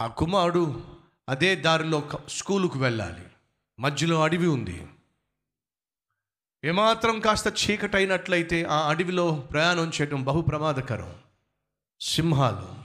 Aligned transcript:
ఆ 0.00 0.06
కుమారుడు 0.06 0.96
అదే 1.28 1.56
దారిలో 1.56 2.08
స్కూలుకు 2.28 2.78
వెళ్ళాలి. 2.78 3.26
మధ్యలో 3.80 4.22
అడవి 4.22 4.46
ఉంది. 4.46 4.86
ఏమాత్రం 6.64 7.20
కాస్త 7.20 7.46
చీకటైనట్లయితే 7.46 8.64
ఆ 8.64 8.88
అడవిలో 8.88 9.34
ప్రయాణం 9.34 9.88
చేయడం 9.88 10.24
బహు 10.24 10.40
ప్రమాదకరం. 10.40 11.14
సింహాలు 12.00 12.84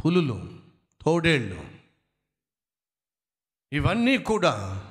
పులులు 0.00 0.60
తోడేళ్ళు. 1.04 1.64
ఇవన్నీ 3.72 4.18
కూడా 4.18 4.84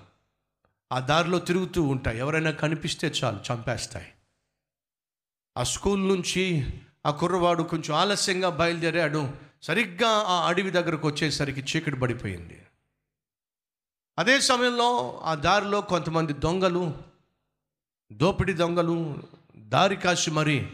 ఆ 0.92 1.00
దారిలో 1.00 1.40
తిరుగుతూ 1.40 1.84
ఉంటాయి. 1.84 2.20
ఎవరైనా 2.20 2.52
కనిపిస్తే 2.52 3.08
చాలు 3.08 3.54
చంపేస్తాయి. 3.54 4.14
ఆ 5.58 5.64
స్కూల్ 5.64 6.08
నుంచి 6.08 6.74
ఆ 7.06 7.12
కుర్రవాడు 7.12 7.64
కొంచెం 7.64 7.96
ఆలస్యంగా 7.96 8.50
బయలుదేరాడు. 8.50 9.53
సరిగ్గా 9.64 10.10
ఆ 10.10 10.48
అడవి 10.48 10.70
దగ్గరకు 10.70 11.08
వచ్చేసరికి 11.08 11.62
చీకటి 11.62 11.96
పడిపోయింది. 11.96 12.66
అదే 14.18 14.40
సమయంలో 14.40 15.20
ఆ 15.24 15.36
దారిలో 15.36 15.82
కొంతమంది 15.82 16.34
దొంగలు 16.34 16.94
దోపిడి 18.14 18.54
దొంగలు 18.54 19.24
దారి 19.58 19.96
కాసి 19.96 20.32
మరి 20.32 20.70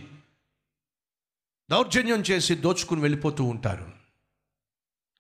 దౌర్జన్యం 1.72 2.22
చేసి 2.22 2.56
దోచుకుని 2.56 3.02
వెళ్ళిపోతూ 3.02 3.44
ఉంటారు. 3.44 3.92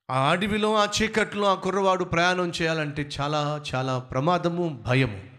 ఆ 0.09 0.29
అడవిలో 0.29 0.75
ఆ 0.75 0.87
చీకట్లో 1.01 1.47
ఆ 1.47 1.53
కుర్రవాడు 1.53 2.03
ప్రయాణం 2.03 2.49
చేయాలంటే 2.49 3.09
చాలా 3.21 3.63
చాలా 3.75 3.99
ప్రమాదము 3.99 4.83
భయము. 4.87 5.29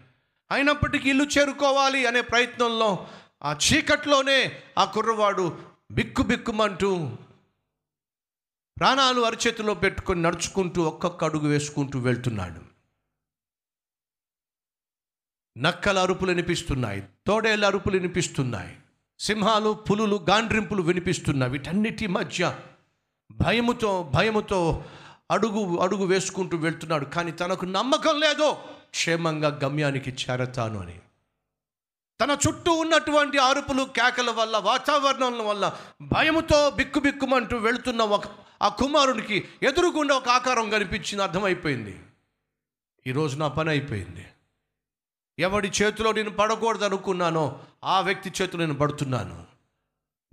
అయినప్పటికీ 0.51 1.09
ఇల్లు 1.09 1.23
చేరుకోవాలి 1.23 2.05
అనే 2.05 2.21
ప్రయత్నంలో 2.21 3.07
ఆ 3.43 3.53
చీకట్లోనే 3.53 4.63
ఆ 4.77 4.85
కుర్రవాడు 4.85 5.59
బిక్కు 5.91 6.23
బిక్కుమంటూ 6.23 7.17
ప్రాణాలు 8.81 9.21
అరచేతిలో 9.21 9.73
పెట్టుకొని 9.73 10.21
నడుచుకుంటూ 10.21 10.81
ఒక్కొక్క 10.81 11.23
అడుగు 11.23 11.47
వేసుకుంటూ 11.47 11.99
వెళ్తున్నాడు. 11.99 12.61
నక్కల 15.59 15.99
అరుపులు 15.99 16.31
వినిపిస్తున్నాయి 16.31 17.03
తోడేళ్ళ 17.27 17.65
అరుపులు 17.65 17.97
వినిపిస్తున్నాయి 17.97 18.79
సింహాలు 19.19 19.71
పులులు 19.73 20.25
గాండ్రింపులు 20.29 20.81
వినిపిస్తున్నాయి 20.81 21.51
వీటన్నిటి 21.51 22.07
మధ్య 22.07 22.59
భయముతో 23.31 24.11
భయముతో 24.15 24.85
అడుగు 25.31 25.77
అడుగు 25.77 26.05
వేసుకుంటూ 26.05 26.57
వెళ్తున్నాడు. 26.57 27.05
కానీ 27.05 27.31
తనకు 27.31 27.65
నమ్మకం 27.65 28.19
లేదో. 28.19 28.53
క్షేమంగా 28.89 29.59
గమ్యానికి 29.63 30.11
చేరతాను 30.11 30.79
అని. 30.79 30.99
తన 32.21 32.37
చుట్టూ 32.47 32.71
ఉన్నటువంటి 32.71 33.37
అరుపులు 33.37 33.83
కేకల 33.83 34.29
వల్ల 34.29 34.57
వాతావరణం 34.57 35.47
వల్ల 35.47 35.77
భయముతో 36.01 36.69
బిక్కుబిక్కుమంటూ 36.69 37.57
వెళుతున్న 37.57 38.01
ఒక 38.01 38.50
ఆ 38.61 38.67
కుమారునికి 38.67 39.49
ఎదురుగుండా 39.63 40.15
ఒక 40.15 40.29
ఆకారం 40.29 40.69
కనిపించింది 40.69 41.23
అర్థమైపోయింది. 41.23 41.99
ఈరోజు 43.07 43.37
నా 43.37 43.47
పని 43.47 43.69
అయిపోయింది. 43.69 44.27
ఎవడి 45.39 45.71
చేతిలో 45.81 46.11
నేను 46.11 46.29
పడకూడదు 46.29 46.85
అనుకున్నానో 46.85 47.63
ఆ 47.83 48.01
వ్యక్తి 48.01 48.31
చేతిలో 48.41 48.65
నేను 48.65 48.77
పడుతున్నాను. 48.77 49.45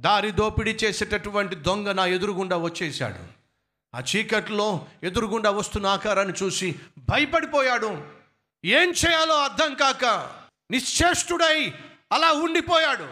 దారి 0.00 0.30
దోపిడీ 0.30 0.78
చేసేటటువంటి 0.84 1.54
దొంగ 1.54 1.92
నా 1.92 2.06
ఎదురుగుండా 2.06 2.56
వచ్చేసాడు 2.56 3.38
ఆ 3.96 4.02
చీకట్లో 4.16 4.86
ఎదురుగుండా 5.02 5.50
వస్తున్న 5.50 5.86
ఆకారాన్ని 5.86 6.34
చూసి 6.42 6.80
భయపడిపోయాడు. 6.98 8.06
ఏం 8.64 8.90
చేయాలో 8.90 9.34
అర్థం 9.38 9.74
కాక 9.74 10.04
నిశ్చేష్టుడై 10.70 11.72
అలా 12.12 12.32
ఉండిపోయాడు. 12.32 13.08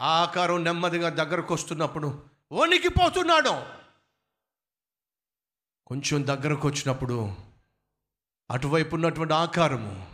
ఆ 0.00 0.22
ఆకారం 0.22 0.64
నెమ్మదిగా 0.64 1.08
దగ్గరకు 1.08 1.54
వస్తున్నప్పుడు 1.54 2.22
వణికిపోతున్నాడు. 2.52 3.79
కొంచెం 5.90 6.26
దగ్గరకు 6.26 6.68
వచ్చినప్పుడు 6.68 7.36
అటువైపు 8.50 8.94
ఉన్నటువంటి 8.94 9.34
ఆకారము 9.34 10.06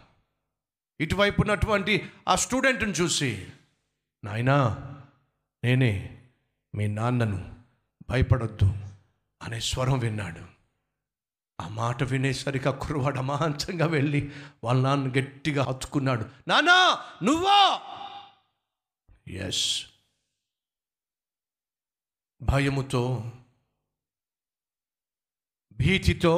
ఇటువైపు 1.00 1.40
ఉన్నటువంటి 1.40 2.10
ఆ 2.28 2.34
స్టూడెంట్ని 2.34 2.90
చూసి 2.90 3.48
నాయనా 4.24 4.58
నేనే 5.64 6.22
మీ 6.74 6.86
నాన్నను 6.86 7.54
భయపడొద్దు 8.10 8.74
అనే 9.42 9.60
స్వరం 9.60 9.98
విన్నాడు. 9.98 10.42
ఆ 11.60 11.68
మాట 11.68 12.02
వినేసరికి 12.02 12.68
ఆ 12.68 12.70
కుర్రవాడు 12.70 13.18
అమాంతంగా 13.18 13.86
వెళ్ళి 13.86 14.32
వాళ్ళ 14.64 14.82
నాన్న 14.82 15.10
గట్టిగా 15.10 15.64
హత్తుకున్నాడు. 15.64 16.26
నానా 16.48 17.04
నువ్వా? 17.22 17.80
ఎస్ 19.28 19.84
భయముతో 22.42 23.32
భీతితో 25.78 26.34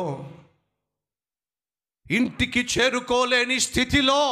ఇంటికి 2.10 2.62
చేరుకోలేని 2.72 3.56
స్థితిలో 3.59 4.22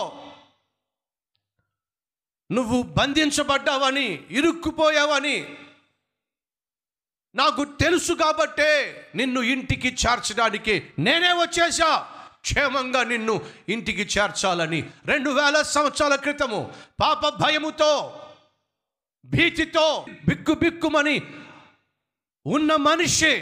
నువ్వు 2.51 2.79
బంధించబడ్డావని 2.97 4.09
ఇరుక్కుపోయావని 4.31 5.39
నాకు 7.35 7.63
తెలుసు 7.81 8.13
కాబట్టే 8.15 8.71
నిన్ను 9.15 9.41
ఇంటికి 9.47 9.91
చేర్చడానికి 9.97 10.75
నేనే 10.99 11.33
వచ్చేసా 11.33 11.91
క్షేమంగా 12.43 13.03
నిన్ను 13.05 13.35
ఇంటికి 13.69 14.05
చేర్చాలని 14.13 14.81
రెండు 15.05 15.31
వేల 15.31 15.57
సంవత్సరాల 15.69 16.15
క్రితము 16.17 16.61
పాప 17.01 17.29
భయముతో 17.43 17.91
భీతితో 19.25 19.87
బిక్కు 20.25 20.55
బిక్కుమని 20.55 21.17
ఉన్న 22.47 22.73
మనిషి 22.83 23.33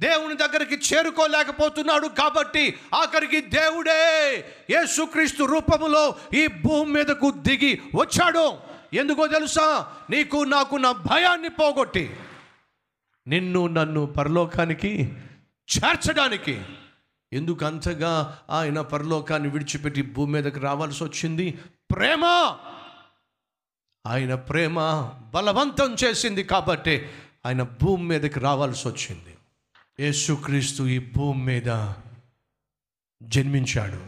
దేవుని 0.00 0.36
దగ్గరికి 0.36 0.74
చేరుకోలేకపోతున్నాడు 0.74 2.08
కాబట్టి 2.08 2.78
ఆఖరికి 2.94 3.40
దేవుడే 3.40 4.34
యేసుక్రీస్తు 4.70 5.44
రూపములో 5.44 6.16
ఈ 6.34 6.46
భూమి 6.46 6.92
మీదకు 6.92 7.30
దిగి 7.30 7.82
వచ్చాడు. 7.94 8.58
ఎందుకో 8.92 9.26
తెలుసా? 9.26 9.96
నీకు 10.10 10.36
నాకు 10.36 10.76
నా 10.76 10.92
భయాన్ని 10.92 11.48
పోగొట్టి 11.48 12.16
నిన్ను 13.26 13.66
నన్ను 13.66 14.06
పరలోకానికి 14.06 15.12
చేర్చడానికి. 15.78 16.62
ఎందుకు 17.32 17.64
అంతగా 17.64 18.38
ఆయన 18.50 18.80
పరలోకాన్ని 18.80 19.48
విడిచిపెట్టి 19.48 20.02
భూమి 20.02 20.32
మీదకి 20.32 20.60
రావాల్సి 20.60 21.04
వచ్చింది? 21.04 21.58
ప్రేమ. 21.90 22.24
ఆయన 24.06 24.34
ప్రేమ 24.34 24.78
బలవంతం 25.34 25.96
చేసింది 26.04 26.42
కాబట్టి 26.42 27.08
ఆయన 27.46 27.62
భూమి 27.62 28.04
మీదకి 28.04 28.40
రావాల్సి 28.40 28.88
వచ్చింది. 28.88 29.37
యేసుక్రీస్తు 30.00 30.82
ఈ 30.82 30.98
భూమి 30.98 31.44
మీద 31.44 31.92
జన్మించాడు. 33.22 34.06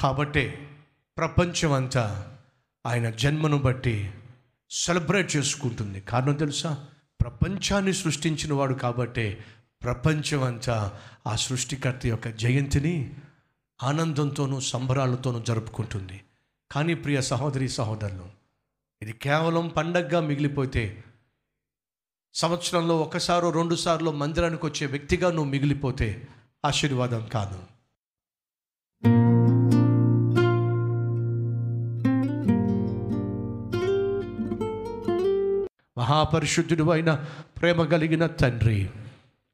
కాబట్టే 0.00 0.70
ప్రపంచమంతా 1.16 2.38
ఆయన 2.86 3.10
జన్మను 3.10 3.58
బట్టి 3.58 4.14
సెలబ్రేట్ 4.70 5.36
చేసుకుంటుంది. 5.36 6.00
కారణం 6.00 6.34
తెలుసా? 6.34 6.88
ప్రపంచాన్ని 7.20 7.92
సృష్టించిన 7.92 8.52
వాడు 8.52 8.74
కాబట్టే 8.74 9.44
ప్రపంచమంతా 9.82 11.00
ఆ 11.26 11.36
సృష్టికర్త 11.36 12.06
యొక్క 12.06 12.28
జయంతిని 12.28 13.14
ఆనందంతోనూ 13.82 14.60
సంబరాలతోనూ 14.60 15.40
జరుపుకుంటుంది. 15.40 16.20
కానీ 16.70 16.94
ప్రియ 16.94 17.20
సహోదరి 17.20 17.68
సహోదరులు 17.68 18.28
ఇది 19.02 19.12
కేవలం 19.12 19.68
పండగగా 19.68 20.20
మిగిలిపోతే 20.20 21.04
సంవత్సరంలో 22.36 22.98
ఒకసారో 22.98 23.50
రెండు 23.50 23.74
సార్లు 23.74 24.10
మందిరానికి 24.10 24.66
వచ్చే 24.66 24.86
వ్యక్తిగా 24.86 25.30
నువ్వు 25.30 25.50
మిగిలిపోతే 25.50 26.28
ఆశీర్వాదం 26.64 27.28
కాదు. 27.34 27.62
మహాపరిశుద్ధుడు 35.98 36.90
అయిన 36.90 37.24
ప్రేమ 37.60 37.84
కలిగిన 37.84 38.26
తండ్రి 38.26 38.90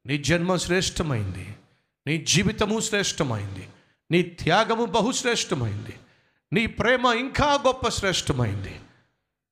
నీ 0.05 0.17
జన్మ 0.17 0.55
శ్రేష్టమైంది 0.55 1.55
నీ 2.07 2.17
జీవితము 2.17 2.79
శ్రేష్టమైంది 2.79 3.67
నీ 4.11 4.21
త్యాగము 4.21 4.85
బహుశ్రేష్టమైంది 4.85 5.95
నీ 6.53 6.65
ప్రేమ 6.65 7.05
ఇంకా 7.05 7.53
గొప్ప 7.67 7.89
శ్రేష్టమైంది. 7.89 8.79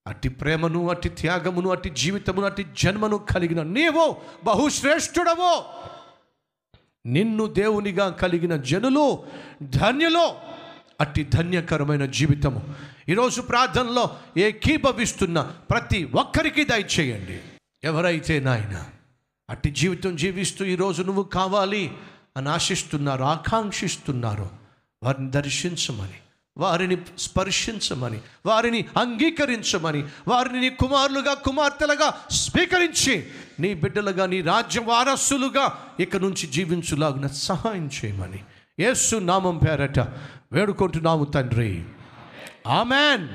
అట్టి 0.08 0.30
ప్రేమను 0.30 0.90
అట్టి 0.90 1.10
త్యాగమును 1.10 1.70
అట్టి 1.70 1.90
జీవితమును 1.90 2.46
అట్టి 2.46 2.66
జన్మను 2.78 3.18
కలిగిన 3.18 3.64
నీవు 3.64 4.18
బహుశ్రేష్ఠుడవో. 4.44 5.66
నిన్ను 7.06 7.46
దేవునిగా 7.46 8.10
కలిగిన 8.10 8.56
జనులు 8.56 9.24
ధన్యులు 9.64 10.34
అట్టి 11.02 11.24
ధన్యకరమైన 11.24 12.06
జీవితము. 12.06 12.74
ఈరోజు 13.10 13.42
ప్రార్థనలో 13.42 14.10
ఏకీభవిస్తున్న 14.38 15.52
ప్రతి 15.70 16.04
ఒక్కరికి 16.04 16.64
దయచేయండి. 16.64 17.42
ఎవరైతే 17.84 18.40
నాయన 18.40 18.84
అట్టి 19.50 19.70
జీవితం 19.70 20.16
జీవిస్తూ 20.16 20.66
ఈరోజు 20.66 21.04
నువ్వు 21.04 21.24
కావాలి 21.24 21.98
అని 22.38 22.50
ఆశిస్తున్నారు 22.50 23.24
ఆకాంక్షిస్తున్నారు 23.24 24.50
వారిని 25.04 25.32
దర్శించమని 25.32 26.20
వారిని 26.58 26.98
స్పర్శించమని 27.18 28.20
వారిని 28.46 28.86
అంగీకరించమని 28.98 30.06
వారిని 30.28 30.62
నీ 30.62 30.70
కుమారులుగా 30.70 31.34
కుమార్తెలుగా 31.34 32.14
స్వీకరించి 32.32 33.28
నీ 33.60 33.74
బిడ్డలుగా 33.74 34.26
నీ 34.26 34.42
రాజ్య 34.42 34.80
వారసులుగా 34.80 35.88
ఇక 36.00 36.16
నుంచి 36.16 36.48
జీవించులాగున 36.48 37.28
సహాయం 37.28 37.90
చేయమని. 38.06 38.44
యేసు 38.80 39.16
నామం 39.16 39.58
పేరట 39.58 40.00
వేడుకుంటున్నాము 40.52 41.26
తండ్రి. 41.26 41.84
ఆమెన్. 42.68 43.28